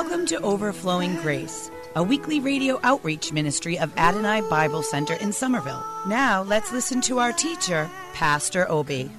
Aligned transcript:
Welcome 0.00 0.26
to 0.26 0.40
Overflowing 0.42 1.16
Grace, 1.16 1.72
a 1.96 2.04
weekly 2.04 2.38
radio 2.38 2.78
outreach 2.84 3.32
ministry 3.32 3.80
of 3.80 3.92
Adonai 3.98 4.42
Bible 4.42 4.84
Center 4.84 5.14
in 5.14 5.32
Somerville. 5.32 5.84
Now 6.06 6.44
let's 6.44 6.70
listen 6.70 7.00
to 7.00 7.18
our 7.18 7.32
teacher, 7.32 7.90
Pastor 8.14 8.70
Obi. 8.70 9.10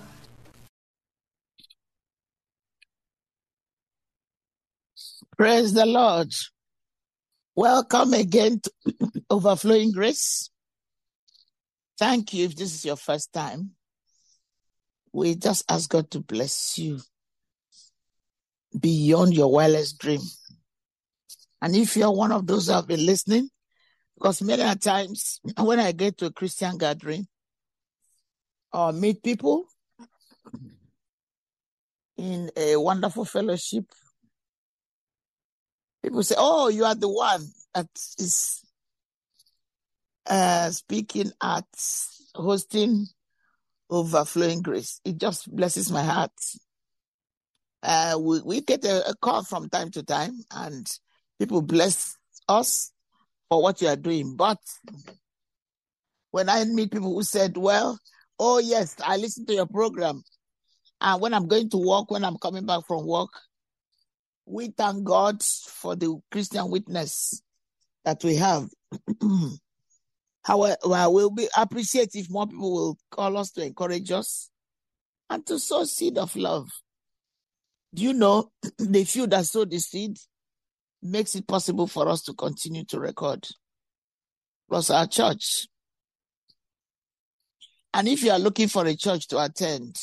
Praise 5.38 5.74
the 5.74 5.86
Lord. 5.86 6.34
Welcome 7.58 8.14
again 8.14 8.62
to 8.62 8.72
Overflowing 9.30 9.92
Grace. 9.92 10.50
Thank 11.98 12.34
you 12.34 12.46
if 12.46 12.56
this 12.56 12.74
is 12.74 12.86
your 12.86 12.96
first 12.96 13.34
time. 13.34 13.72
We 15.12 15.36
just 15.36 15.70
ask 15.70 15.90
God 15.90 16.10
to 16.12 16.22
bless 16.22 16.78
you 16.78 17.02
beyond 18.80 19.34
your 19.34 19.52
wildest 19.52 20.00
dream. 20.00 20.22
And 21.62 21.76
if 21.76 21.96
you're 21.98 22.12
one 22.12 22.32
of 22.32 22.48
those 22.48 22.68
who 22.68 22.74
have 22.74 22.88
been 22.88 23.06
listening, 23.06 23.50
because 24.16 24.42
many 24.42 24.76
times 24.76 25.40
when 25.58 25.80
I 25.80 25.92
get 25.92 26.18
to 26.18 26.28
a 26.28 26.32
Christian 26.32 26.78
gathering 26.78 27.28
or 28.72 28.92
meet 28.92 29.24
people 29.24 29.66
in 32.18 32.52
a 32.56 32.76
wonderful 32.76 33.26
fellowship, 33.26 33.86
people 36.04 36.24
say, 36.24 36.36
Oh, 36.38 36.68
you 36.70 36.86
are 36.86 36.96
the 36.96 37.10
one 37.10 37.46
that 37.74 37.90
is 38.18 38.64
uh, 40.26 40.70
speaking 40.72 41.32
at 41.42 41.66
hosting 42.36 43.08
overflowing 43.90 44.62
grace. 44.62 45.02
It 45.04 45.18
just 45.18 45.54
blesses 45.54 45.92
my 45.92 46.04
heart. 46.04 46.32
Uh, 47.82 48.18
we, 48.20 48.42
we 48.42 48.62
get 48.62 48.84
a, 48.86 49.10
a 49.10 49.16
call 49.16 49.44
from 49.44 49.70
time 49.70 49.90
to 49.92 50.04
time 50.04 50.40
and 50.52 50.88
people 51.40 51.62
bless 51.62 52.16
us 52.48 52.92
for 53.50 53.64
what 53.64 53.82
you 53.82 53.88
are 53.88 53.96
doing. 53.96 54.36
But 54.36 54.60
when 56.32 56.50
I 56.50 56.64
meet 56.66 56.92
people 56.92 57.14
who 57.14 57.24
said, 57.24 57.58
well, 57.58 57.98
oh 58.38 58.60
yes, 58.60 58.96
I 59.04 59.18
listen 59.18 59.46
to 59.48 59.54
your 59.54 59.66
program. 59.66 60.22
And 61.02 61.22
when 61.22 61.34
I'm 61.34 61.48
going 61.48 61.70
to 61.70 61.78
work, 61.78 62.12
when 62.12 62.26
I'm 62.26 62.38
coming 62.38 62.66
back 62.66 62.82
from 62.86 63.08
work, 63.08 63.30
we 64.46 64.68
thank 64.70 65.04
God 65.04 65.42
for 65.44 65.96
the 65.96 66.20
Christian 66.32 66.70
witness 66.70 67.42
that 68.04 68.24
we 68.24 68.36
have. 68.36 68.68
However, 70.44 70.78
we'll 70.84 71.30
be 71.30 71.48
appreciate 71.56 72.16
if 72.16 72.30
more 72.30 72.48
people 72.48 72.74
will 72.74 72.98
call 73.12 73.38
us 73.38 73.52
to 73.52 73.66
encourage 73.66 74.12
us 74.12 74.50
and 75.30 75.46
to 75.46 75.60
sow 75.60 75.84
seed 75.84 76.18
of 76.18 76.36
love. 76.36 76.68
Do 77.94 78.04
you 78.04 78.14
know 78.14 78.52
the 78.78 79.04
few 79.04 79.28
that 79.28 79.46
sow 79.46 79.66
the 79.66 79.80
seed 79.80 80.18
makes 81.02 81.36
it 81.36 81.48
possible 81.48 81.88
for 81.88 82.08
us 82.08 82.24
to 82.24 82.34
continue 82.34 82.84
to 82.86 83.00
record? 83.00 83.48
Plus 84.70 84.90
our 84.90 85.08
church. 85.08 85.68
And 87.94 88.08
if 88.08 88.24
you 88.24 88.32
are 88.32 88.40
looking 88.40 88.68
for 88.68 88.86
a 88.86 88.96
church 88.96 89.28
to 89.30 89.44
attend, 89.44 89.96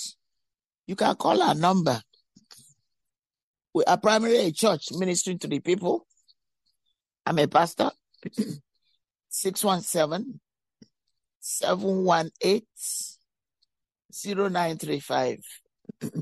you 0.87 0.97
can 0.97 1.15
call 1.17 1.41
our 1.43 1.55
number. 1.55 2.01
We 3.75 3.85
are 3.85 3.99
primarily 3.99 4.47
a 4.47 4.53
church 4.53 4.89
ministering 4.93 5.39
to 5.41 5.49
the 5.49 5.61
people. 5.61 6.07
I'm 7.25 7.39
a 7.39 7.47
pastor. 7.47 7.91
617 9.29 10.41
718 11.41 12.63
0935. 14.13 15.39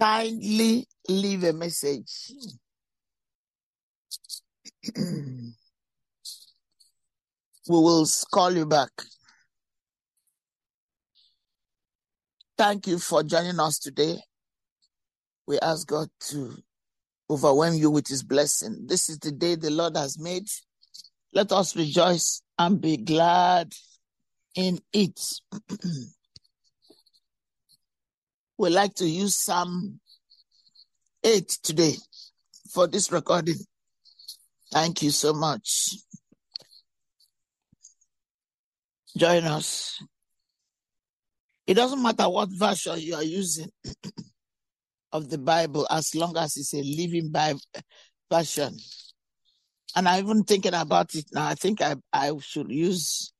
Kindly 0.00 0.86
leave 1.08 1.44
a 1.44 1.52
message. 1.52 2.32
we 4.96 5.52
will 7.68 8.06
call 8.32 8.52
you 8.52 8.66
back. 8.66 8.90
Thank 12.58 12.86
you 12.86 12.98
for 12.98 13.22
joining 13.22 13.58
us 13.58 13.78
today. 13.78 14.18
We 15.46 15.58
ask 15.60 15.86
God 15.86 16.08
to 16.28 16.56
overwhelm 17.30 17.74
you 17.74 17.90
with 17.90 18.08
his 18.08 18.22
blessing. 18.22 18.84
This 18.86 19.08
is 19.08 19.18
the 19.18 19.32
day 19.32 19.54
the 19.54 19.70
Lord 19.70 19.96
has 19.96 20.18
made. 20.18 20.46
Let 21.32 21.50
us 21.52 21.74
rejoice 21.74 22.42
and 22.58 22.80
be 22.80 22.96
glad 22.96 23.72
in 24.54 24.78
it. 24.92 25.18
we 28.58 28.70
like 28.70 28.94
to 28.94 29.06
use 29.06 29.36
Psalm 29.36 30.00
8 31.24 31.48
today 31.62 31.94
for 32.70 32.86
this 32.86 33.10
recording. 33.10 33.56
Thank 34.74 35.02
you 35.02 35.12
so 35.12 35.32
much. 35.32 35.94
Join 39.16 39.44
us. 39.44 40.02
It 41.64 41.74
doesn't 41.74 42.02
matter 42.02 42.28
what 42.28 42.48
version 42.50 42.98
you 42.98 43.14
are 43.14 43.22
using 43.22 43.70
of 45.12 45.30
the 45.30 45.38
Bible 45.38 45.86
as 45.88 46.12
long 46.16 46.36
as 46.36 46.56
it's 46.56 46.74
a 46.74 46.82
living 46.82 47.30
Bible 47.30 47.60
version. 48.28 48.76
And 49.94 50.08
I'm 50.08 50.24
even 50.24 50.42
thinking 50.42 50.74
about 50.74 51.14
it 51.14 51.26
now. 51.32 51.46
I 51.46 51.54
think 51.54 51.80
I, 51.80 51.94
I 52.12 52.32
should 52.40 52.72
use 52.72 53.32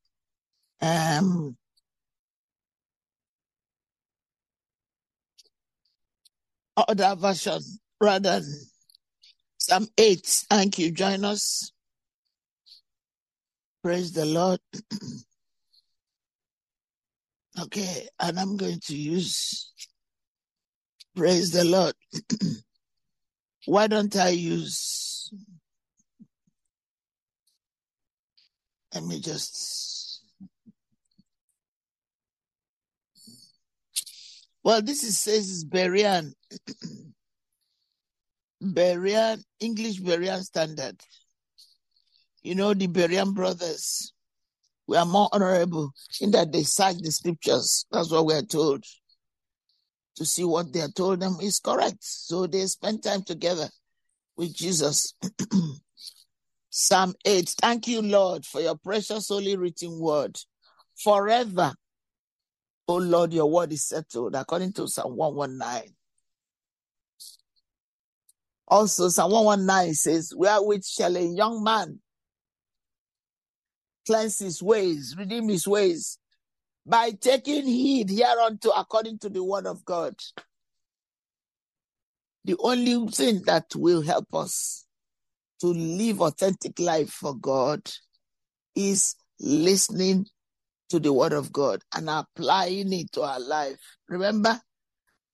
um, 0.81 1.57
other 6.77 7.17
version 7.17 7.61
rather 8.01 8.39
than 8.39 8.45
Psalm 9.75 9.89
8. 9.99 10.45
Thank 10.51 10.79
you. 10.79 10.93
Join 10.93 11.25
us. 11.25 11.73
Praise 13.83 14.13
the 14.13 14.25
Lord. 14.25 14.61
okay, 17.61 18.07
and 18.21 18.39
I'm 18.39 18.57
going 18.57 18.79
to 18.85 18.97
use 18.97 19.73
Praise 21.17 21.51
the 21.51 21.65
Lord. 21.65 21.95
Why 23.67 23.89
don't 23.89 24.15
I 24.15 24.29
use 24.29 25.33
let 28.95 29.03
me 29.03 29.21
just 29.21 30.23
well 34.63 34.81
this 34.83 35.03
is 35.03 35.19
says 35.19 35.51
it's 35.51 35.65
Berean 35.65 36.33
Berean 38.65 39.43
English 39.61 40.01
Berean 40.01 40.43
standard. 40.43 41.01
You 42.43 42.55
know 42.55 42.75
the 42.75 42.89
Berean 42.89 43.35
brothers 43.35 44.15
we 44.87 44.97
are 44.97 45.07
more 45.07 45.29
honorable 45.33 45.93
in 46.21 46.31
that 46.33 46.53
they 46.53 46.63
cite 46.63 46.99
the 47.01 47.11
scriptures. 47.11 47.87
That's 47.91 48.11
what 48.11 48.27
we 48.27 48.35
are 48.35 48.43
told. 48.43 48.85
To 50.17 50.25
see 50.25 50.45
what 50.45 50.73
they 50.73 50.81
are 50.81 50.91
told 50.91 51.21
them 51.21 51.39
is 51.43 51.59
correct. 51.59 51.99
So 52.01 52.47
they 52.47 52.65
spend 52.67 53.03
time 53.03 53.23
together 53.23 53.69
with 54.37 54.55
Jesus. 54.55 55.15
Psalm 56.71 57.15
8. 57.25 57.49
Thank 57.61 57.89
you, 57.89 58.03
Lord, 58.03 58.45
for 58.45 58.61
your 58.61 58.77
precious 58.77 59.29
holy 59.29 59.57
written 59.57 59.99
word. 59.99 60.39
Forever, 61.03 61.75
oh 62.87 62.97
Lord, 62.97 63.33
your 63.33 63.51
word 63.51 63.73
is 63.73 63.85
settled 63.89 64.35
according 64.37 64.73
to 64.75 64.87
Psalm 64.87 65.17
119. 65.17 65.95
Also, 68.75 69.09
Psalm 69.09 69.31
119 69.31 69.95
says, 69.95 70.33
Wherewith 70.37 70.85
shall 70.85 71.17
a 71.17 71.21
young 71.21 71.63
man 71.63 72.01
cleanse 74.05 74.41
his 74.41 74.61
ways, 74.61 75.15
redeem 75.17 75.49
his 75.49 75.65
ways, 75.65 76.19
by 76.85 77.13
taking 77.13 77.69
heed 77.69 78.11
hereunto 78.11 78.71
according 78.71 79.21
to 79.21 79.29
the 79.29 79.45
word 79.45 79.69
of 79.69 79.85
God. 79.85 80.17
The 82.45 82.57
only 82.59 83.07
thing 83.13 83.43
that 83.47 83.67
will 83.77 84.03
help 84.03 84.35
us 84.35 84.85
to 85.61 85.69
live 85.69 86.21
authentic 86.21 86.81
life 86.81 87.11
for 87.11 87.33
God 87.33 87.89
is 88.75 89.15
listening 89.39 90.27
to 90.89 90.99
the 90.99 91.13
word 91.13 91.33
of 91.33 91.53
God 91.53 91.81
and 91.95 92.11
applying 92.11 92.93
it 92.93 93.13
to 93.13 93.23
our 93.23 93.39
life. 93.39 93.79
Remember, 94.09 94.61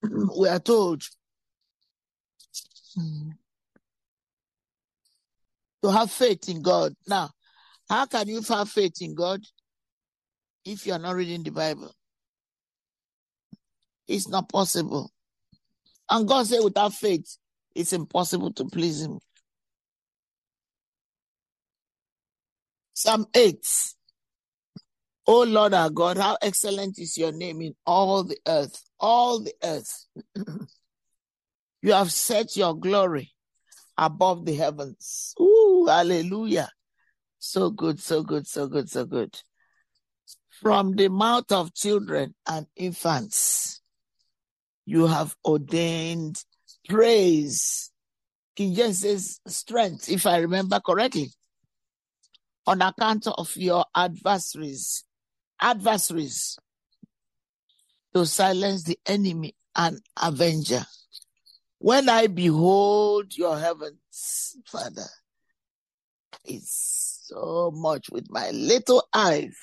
we 0.39 0.47
are 0.47 0.61
told 0.61 1.03
Mm. 2.99 3.33
to 5.83 5.91
have 5.91 6.11
faith 6.11 6.49
in 6.49 6.63
God. 6.63 6.95
Now, 7.07 7.31
how 7.89 8.07
can 8.07 8.29
you 8.29 8.43
have 8.43 8.69
faith 8.69 9.01
in 9.01 9.15
God 9.15 9.41
if 10.65 10.87
you 10.87 10.93
are 10.93 10.99
not 10.99 11.17
reading 11.17 11.43
the 11.43 11.51
Bible? 11.51 11.93
It's 14.09 14.29
not 14.29 14.49
possible. 14.49 15.11
And 16.11 16.27
God 16.27 16.47
said, 16.47 16.61
without 16.65 16.93
faith, 16.93 17.37
it's 17.75 17.93
impossible 17.93 18.53
to 18.55 18.65
please 18.65 19.03
Him. 19.03 19.21
Psalm 22.95 23.27
8. 23.35 23.65
Oh 25.27 25.45
Lord 25.45 25.75
our 25.75 25.91
God, 25.91 26.19
how 26.19 26.37
excellent 26.43 26.99
is 26.99 27.17
your 27.17 27.31
name 27.31 27.63
in 27.63 27.75
all 27.87 28.25
the 28.25 28.37
earth, 28.49 28.83
all 28.99 29.41
the 29.41 29.55
earth. 29.63 30.07
you 31.83 31.93
have 31.93 32.13
set 32.13 32.57
your 32.57 32.75
glory 32.79 33.33
above 33.97 34.45
the 34.45 34.55
heavens. 34.55 35.35
Ooh, 35.41 35.87
hallelujah. 35.89 36.71
So 37.39 37.71
good, 37.71 38.01
so 38.01 38.23
good, 38.23 38.47
so 38.47 38.67
good, 38.67 38.91
so 38.91 39.05
good. 39.05 39.39
From 40.61 40.95
the 40.95 41.09
mouth 41.09 41.51
of 41.53 41.75
children 41.75 42.35
and 42.47 42.67
infants, 42.77 43.81
you 44.85 45.07
have 45.07 45.35
ordained 45.45 46.43
praise. 46.89 47.91
King 48.57 48.75
James 48.75 49.01
says 49.01 49.41
strength, 49.47 50.11
if 50.11 50.27
I 50.27 50.39
remember 50.39 50.81
correctly, 50.81 51.31
on 52.67 52.83
account 52.83 53.27
of 53.27 53.57
your 53.57 53.87
adversaries, 53.95 55.05
adversaries, 55.61 56.59
to 58.15 58.27
silence 58.27 58.83
the 58.83 58.99
enemy 59.07 59.55
and 59.75 60.01
avenger. 60.21 60.85
When 61.83 62.11
I 62.11 62.27
behold 62.27 63.35
your 63.39 63.59
heavens, 63.59 64.55
Father, 64.67 65.07
it's 66.45 67.25
so 67.25 67.73
much 67.75 68.11
with 68.11 68.27
my 68.29 68.51
little 68.51 69.03
eyes. 69.15 69.57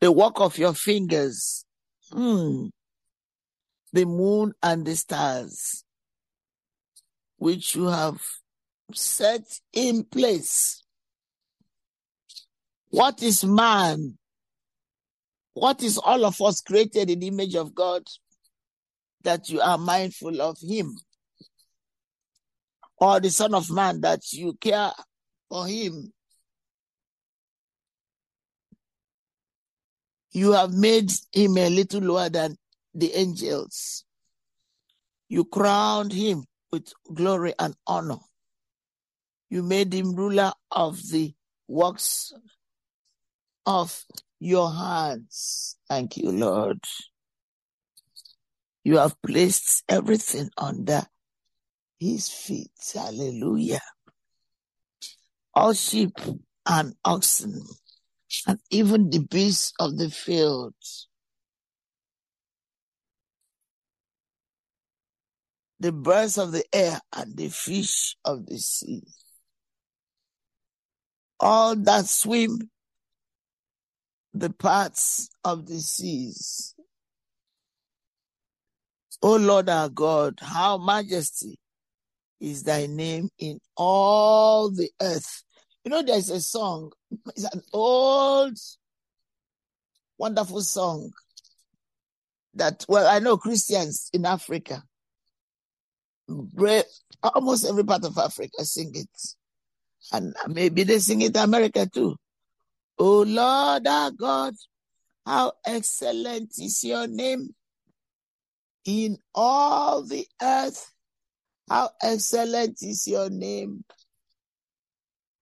The 0.00 0.10
work 0.10 0.40
of 0.40 0.58
your 0.58 0.74
fingers, 0.74 1.64
mm, 2.12 2.70
the 3.92 4.04
moon 4.04 4.52
and 4.64 4.84
the 4.84 4.96
stars, 4.96 5.84
which 7.36 7.76
you 7.76 7.86
have 7.86 8.20
set 8.92 9.44
in 9.72 10.02
place. 10.02 10.82
What 12.90 13.22
is 13.22 13.44
man? 13.44 14.18
What 15.52 15.84
is 15.84 15.98
all 15.98 16.24
of 16.24 16.42
us 16.42 16.60
created 16.60 17.10
in 17.10 17.20
the 17.20 17.28
image 17.28 17.54
of 17.54 17.76
God 17.76 18.02
that 19.24 19.48
you 19.48 19.60
are 19.60 19.78
mindful 19.78 20.40
of 20.40 20.58
him? 20.60 20.96
Or 22.98 23.20
the 23.20 23.30
Son 23.30 23.54
of 23.54 23.70
Man 23.70 24.00
that 24.02 24.32
you 24.32 24.54
care 24.60 24.92
for 25.48 25.66
him? 25.66 26.12
You 30.30 30.52
have 30.52 30.72
made 30.72 31.10
him 31.32 31.56
a 31.58 31.68
little 31.68 32.00
lower 32.00 32.28
than 32.28 32.56
the 32.94 33.12
angels. 33.12 34.04
You 35.28 35.44
crowned 35.44 36.12
him 36.12 36.44
with 36.72 36.92
glory 37.12 37.54
and 37.58 37.74
honor. 37.86 38.18
You 39.48 39.62
made 39.62 39.92
him 39.92 40.14
ruler 40.14 40.52
of 40.70 41.00
the 41.10 41.34
works 41.68 42.32
of 43.64 44.04
your 44.40 44.72
hands. 44.72 45.76
Thank 45.88 46.16
you, 46.16 46.32
Lord. 46.32 46.80
You 48.84 48.98
have 48.98 49.20
placed 49.22 49.82
everything 49.88 50.50
under 50.58 51.02
his 51.98 52.28
feet. 52.28 52.70
Hallelujah. 52.92 53.80
All 55.54 55.72
sheep 55.72 56.12
and 56.66 56.94
oxen, 57.04 57.62
and 58.46 58.60
even 58.70 59.08
the 59.08 59.20
beasts 59.20 59.72
of 59.80 59.96
the 59.96 60.10
field. 60.10 60.74
The 65.80 65.92
birds 65.92 66.38
of 66.38 66.52
the 66.52 66.64
air 66.72 67.00
and 67.12 67.36
the 67.36 67.48
fish 67.48 68.16
of 68.24 68.46
the 68.46 68.58
sea. 68.58 69.02
All 71.40 71.74
that 71.76 72.06
swim 72.06 72.70
the 74.32 74.50
paths 74.50 75.30
of 75.44 75.66
the 75.66 75.78
seas. 75.80 76.74
O 79.24 79.36
Lord 79.36 79.70
our 79.70 79.88
God, 79.88 80.38
how 80.42 80.76
majesty 80.76 81.58
is 82.40 82.62
thy 82.62 82.84
name 82.84 83.30
in 83.38 83.58
all 83.74 84.68
the 84.70 84.90
earth. 85.00 85.44
You 85.82 85.92
know, 85.92 86.02
there's 86.02 86.28
a 86.28 86.42
song, 86.42 86.92
it's 87.34 87.50
an 87.50 87.62
old, 87.72 88.58
wonderful 90.18 90.60
song 90.60 91.10
that, 92.52 92.84
well, 92.86 93.08
I 93.08 93.18
know 93.18 93.38
Christians 93.38 94.10
in 94.12 94.26
Africa, 94.26 94.82
almost 97.22 97.64
every 97.64 97.84
part 97.84 98.04
of 98.04 98.18
Africa 98.18 98.62
sing 98.62 98.90
it. 98.92 99.08
And 100.12 100.36
maybe 100.48 100.82
they 100.82 100.98
sing 100.98 101.22
it 101.22 101.34
in 101.34 101.42
America 101.42 101.86
too. 101.86 102.14
O 102.98 103.22
Lord 103.22 103.86
our 103.86 104.10
God, 104.10 104.52
how 105.24 105.52
excellent 105.64 106.50
is 106.58 106.84
your 106.84 107.06
name 107.06 107.54
in 108.84 109.18
all 109.34 110.02
the 110.02 110.26
earth. 110.42 110.92
How 111.68 111.90
excellent 112.02 112.82
is 112.82 113.06
your 113.06 113.30
name, 113.30 113.84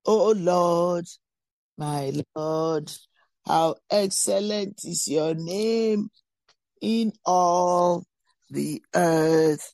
O 0.06 0.30
Lord, 0.30 1.06
my 1.76 2.12
Lord. 2.34 2.92
How 3.44 3.74
excellent 3.90 4.84
is 4.84 5.08
your 5.08 5.34
name 5.34 6.10
in 6.80 7.12
all 7.24 8.04
the 8.50 8.82
earth. 8.94 9.72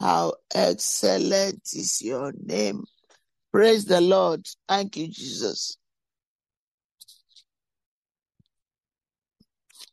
How 0.00 0.34
excellent 0.52 1.62
is 1.74 2.02
your 2.02 2.32
name. 2.42 2.84
Praise 3.52 3.84
the 3.84 4.00
Lord. 4.00 4.46
Thank 4.68 4.96
you, 4.96 5.06
Jesus. 5.08 5.76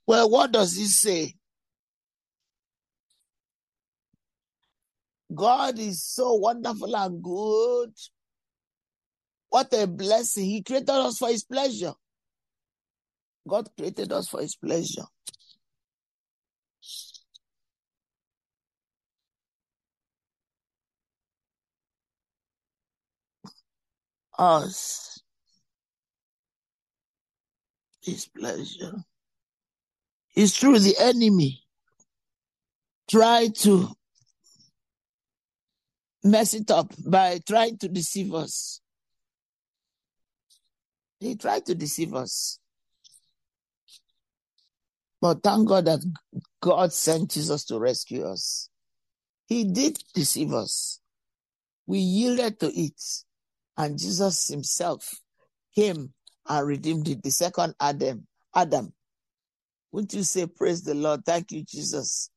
Well, 0.07 0.29
what 0.29 0.51
does 0.51 0.75
he 0.75 0.85
say? 0.85 1.35
God 5.39 5.79
is 5.79 6.03
so 6.03 6.33
wonderful 6.33 6.93
and 6.97 7.23
good. 7.23 7.93
What 9.49 9.73
a 9.73 9.87
blessing. 9.87 10.45
He 10.45 10.61
created 10.61 10.89
us 10.89 11.17
for 11.17 11.29
his 11.29 11.45
pleasure. 11.45 11.93
God 13.47 13.69
created 13.77 14.11
us 14.11 14.27
for 14.27 14.41
his 14.41 14.57
pleasure. 14.57 15.05
Us. 24.37 25.21
His 28.01 28.27
pleasure. 28.27 29.05
It's 30.35 30.55
true, 30.55 30.79
the 30.79 30.95
enemy 30.99 31.63
tried 33.09 33.55
to 33.55 33.89
mess 36.23 36.53
it 36.53 36.69
up 36.71 36.93
by 37.05 37.39
trying 37.47 37.77
to 37.79 37.87
deceive 37.87 38.33
us. 38.33 38.81
He 41.19 41.35
tried 41.35 41.65
to 41.65 41.75
deceive 41.75 42.13
us. 42.13 42.59
But 45.21 45.43
thank 45.43 45.67
God 45.67 45.85
that 45.85 45.99
God 46.61 46.93
sent 46.93 47.31
Jesus 47.31 47.65
to 47.65 47.79
rescue 47.79 48.25
us. 48.25 48.69
He 49.47 49.65
did 49.65 50.01
deceive 50.13 50.53
us. 50.53 51.01
We 51.87 51.99
yielded 51.99 52.59
to 52.61 52.67
it. 52.67 53.01
And 53.77 53.97
Jesus 53.97 54.47
himself 54.47 55.09
came 55.75 56.13
and 56.47 56.67
redeemed 56.67 57.07
it. 57.07 57.23
The 57.23 57.31
second 57.31 57.75
Adam, 57.79 58.27
Adam. 58.55 58.93
Wouldn't 59.91 60.13
you 60.13 60.23
say, 60.23 60.45
Praise 60.45 60.83
the 60.83 60.93
Lord? 60.93 61.25
Thank 61.25 61.51
you, 61.51 61.63
Jesus. 61.63 62.29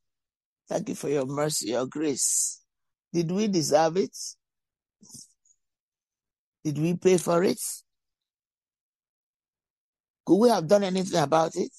Thank 0.68 0.88
you 0.88 0.94
for 0.94 1.08
your 1.08 1.26
mercy, 1.26 1.68
your 1.68 1.86
grace. 1.86 2.61
Did 3.12 3.30
we 3.30 3.48
deserve 3.48 3.96
it? 3.96 4.16
Did 6.64 6.78
we 6.78 6.94
pay 6.94 7.18
for 7.18 7.42
it? 7.42 7.60
Could 10.24 10.36
we 10.36 10.48
have 10.48 10.68
done 10.68 10.84
anything 10.84 11.20
about 11.20 11.56
it? 11.56 11.72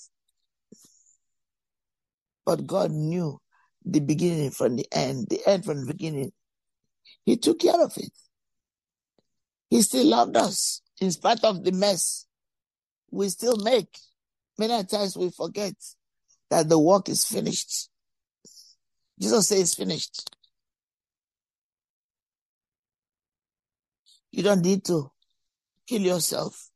But 2.45 2.67
God 2.67 2.91
knew 2.91 3.39
the 3.85 3.99
beginning 3.99 4.51
from 4.51 4.75
the 4.75 4.85
end, 4.91 5.27
the 5.29 5.39
end 5.47 5.65
from 5.65 5.81
the 5.81 5.93
beginning. 5.93 6.31
He 7.25 7.37
took 7.37 7.59
care 7.59 7.81
of 7.81 7.95
it. 7.97 8.11
He 9.69 9.81
still 9.81 10.05
loved 10.05 10.35
us 10.35 10.81
in 10.99 11.11
spite 11.11 11.43
of 11.43 11.63
the 11.63 11.71
mess 11.71 12.25
we 13.11 13.29
still 13.29 13.57
make. 13.57 13.97
Many 14.57 14.83
times 14.83 15.17
we 15.17 15.29
forget 15.31 15.73
that 16.49 16.69
the 16.69 16.77
work 16.77 17.09
is 17.09 17.23
finished. 17.23 17.89
Jesus 19.19 19.47
says 19.47 19.73
finished. 19.73 20.32
You 24.33 24.41
don't 24.41 24.63
need 24.63 24.83
to 24.85 25.11
kill 25.87 26.01
yourself 26.01 26.69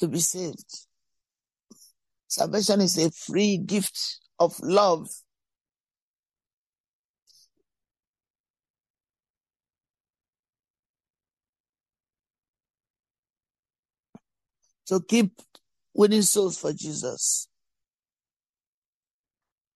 to 0.00 0.08
be 0.08 0.18
saved. 0.18 0.64
Salvation 2.26 2.80
is 2.80 2.96
a 2.96 3.10
free 3.10 3.58
gift 3.58 4.20
of 4.40 4.58
love. 4.60 5.08
So 14.86 15.00
keep 15.00 15.32
winning 15.92 16.22
souls 16.22 16.58
for 16.58 16.72
Jesus. 16.72 17.46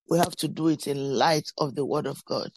We 0.09 0.17
have 0.17 0.37
to 0.37 0.49
do 0.49 0.69
it 0.69 0.87
in 0.87 1.19
light 1.19 1.51
of 1.59 1.75
the 1.75 1.85
word 1.85 2.07
of 2.07 2.25
God. 2.25 2.53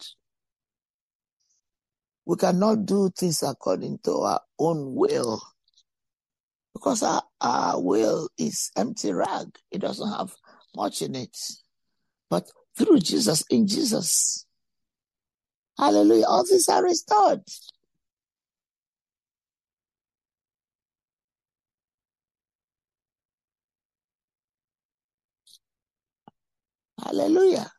We 2.26 2.36
cannot 2.36 2.86
do 2.86 3.10
things 3.10 3.42
according 3.42 3.98
to 4.04 4.12
our 4.20 4.40
own 4.58 4.94
will 4.94 5.42
because 6.74 7.02
our, 7.02 7.22
our 7.40 7.80
will 7.80 8.28
is 8.38 8.70
empty 8.76 9.12
rag. 9.12 9.48
It 9.70 9.80
doesn't 9.80 10.10
have 10.12 10.34
much 10.76 11.02
in 11.02 11.14
it. 11.16 11.36
But 12.30 12.48
through 12.78 13.00
Jesus, 13.00 13.44
in 13.50 13.66
Jesus, 13.66 14.46
hallelujah, 15.78 16.26
all 16.26 16.46
things 16.46 16.68
are 16.68 16.82
restored. 16.84 17.42
Hallelujah. 27.02 27.70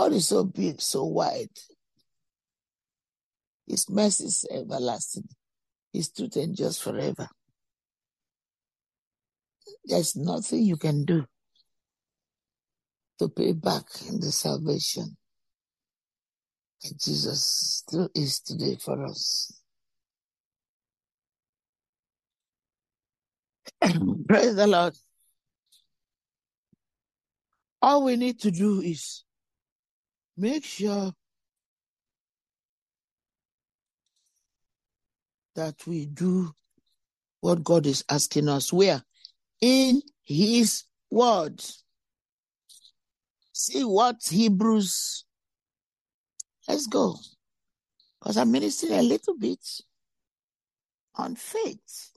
God 0.00 0.12
is 0.14 0.28
so 0.28 0.44
big, 0.44 0.80
so 0.80 1.04
wide. 1.04 1.50
His 3.66 3.90
mercy 3.90 4.24
is 4.24 4.46
everlasting. 4.50 5.28
His 5.92 6.10
truth 6.10 6.38
endures 6.38 6.80
forever. 6.80 7.28
There's 9.84 10.16
nothing 10.16 10.62
you 10.62 10.78
can 10.78 11.04
do 11.04 11.26
to 13.18 13.28
pay 13.28 13.52
back 13.52 13.84
the 13.92 14.32
salvation 14.32 15.18
that 16.82 16.98
Jesus 16.98 17.82
still 17.84 18.08
is 18.14 18.40
today 18.40 18.78
for 18.82 19.04
us. 19.04 19.52
Praise 24.28 24.54
the 24.54 24.66
Lord. 24.66 24.94
All 27.82 28.02
we 28.02 28.16
need 28.16 28.40
to 28.40 28.50
do 28.50 28.80
is 28.80 29.24
make 30.36 30.64
sure 30.64 31.12
that 35.54 35.86
we 35.86 36.06
do 36.06 36.52
what 37.40 37.64
God 37.64 37.86
is 37.86 38.04
asking 38.08 38.48
us. 38.48 38.72
Where? 38.72 39.02
In 39.60 40.02
His 40.22 40.84
Word. 41.10 41.62
See 43.52 43.84
what 43.84 44.16
Hebrews. 44.28 45.24
Let's 46.68 46.86
go. 46.86 47.16
Because 48.20 48.36
I'm 48.36 48.52
ministering 48.52 48.92
a 48.92 49.02
little 49.02 49.36
bit 49.36 49.60
on 51.14 51.34
faith. 51.34 52.10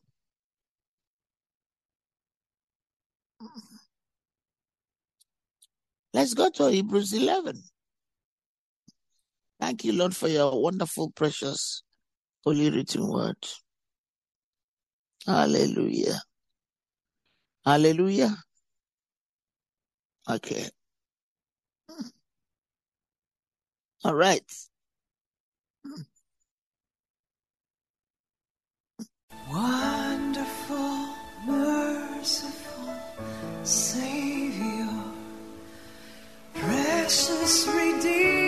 Let's 6.13 6.33
go 6.33 6.49
to 6.51 6.69
Hebrews 6.69 7.13
11. 7.13 7.61
Thank 9.63 9.85
you, 9.85 9.93
Lord, 9.93 10.13
for 10.13 10.27
your 10.27 10.61
wonderful, 10.61 11.11
precious, 11.11 11.83
holy 12.43 12.69
written 12.69 13.07
word. 13.07 13.37
Hallelujah. 15.25 16.21
Hallelujah. 17.65 18.35
Okay. 20.29 20.67
All 24.03 24.13
right. 24.13 24.43
Wonderful, 29.49 31.07
merciful 31.47 32.93
Savior, 33.63 34.89
precious 36.53 37.65
Redeemer 37.69 38.42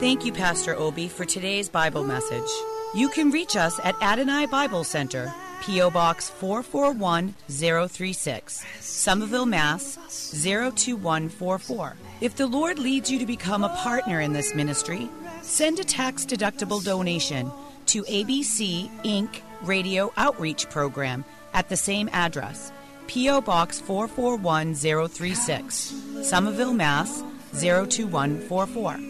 Thank 0.00 0.24
you, 0.24 0.32
Pastor 0.32 0.74
Obi, 0.74 1.08
for 1.08 1.26
today's 1.26 1.68
Bible 1.68 2.04
message. 2.04 2.48
You 2.94 3.10
can 3.10 3.30
reach 3.30 3.54
us 3.54 3.78
at 3.84 3.94
Adonai 4.00 4.46
Bible 4.46 4.82
Center, 4.82 5.30
P.O. 5.60 5.90
Box 5.90 6.30
441036, 6.30 8.64
Somerville, 8.80 9.44
Mass. 9.44 9.98
02144. 10.42 11.96
If 12.22 12.36
the 12.36 12.46
Lord 12.46 12.78
leads 12.78 13.10
you 13.10 13.18
to 13.18 13.26
become 13.26 13.62
a 13.62 13.76
partner 13.76 14.22
in 14.22 14.32
this 14.32 14.54
ministry, 14.54 15.06
send 15.42 15.78
a 15.80 15.84
tax 15.84 16.24
deductible 16.24 16.82
donation 16.82 17.52
to 17.84 18.02
ABC 18.04 18.88
Inc. 19.02 19.42
Radio 19.60 20.14
Outreach 20.16 20.70
Program 20.70 21.26
at 21.52 21.68
the 21.68 21.76
same 21.76 22.08
address, 22.14 22.72
P.O. 23.06 23.42
Box 23.42 23.80
441036, 23.80 25.94
Somerville, 26.22 26.72
Mass. 26.72 27.22
02144 27.52 29.09